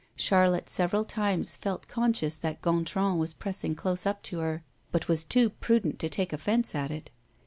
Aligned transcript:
Charlotte 0.15 0.67
several 0.67 1.05
times 1.05 1.55
felt 1.55 1.87
conscious 1.87 2.35
that 2.35 2.59
Gontran 2.63 3.19
was 3.19 3.35
pressing 3.35 3.75
close 3.75 4.07
up 4.07 4.23
to 4.23 4.39
her, 4.39 4.63
but 4.91 5.07
was 5.07 5.23
too 5.23 5.51
prudent 5.51 5.99
to 5.99 6.09
take 6.09 6.33
offense 6.33 6.73
at 6.73 6.89
it. 6.89 7.11